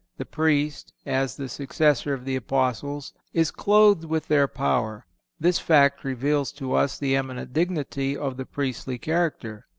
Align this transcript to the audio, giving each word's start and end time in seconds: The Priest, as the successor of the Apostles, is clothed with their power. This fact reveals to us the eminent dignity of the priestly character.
The 0.17 0.25
Priest, 0.25 0.93
as 1.05 1.35
the 1.37 1.47
successor 1.47 2.11
of 2.11 2.25
the 2.25 2.35
Apostles, 2.35 3.13
is 3.33 3.51
clothed 3.51 4.03
with 4.03 4.29
their 4.29 4.47
power. 4.47 5.05
This 5.39 5.59
fact 5.59 6.03
reveals 6.03 6.51
to 6.53 6.73
us 6.73 6.97
the 6.97 7.15
eminent 7.15 7.53
dignity 7.53 8.17
of 8.17 8.35
the 8.35 8.47
priestly 8.47 8.97
character. 8.97 9.67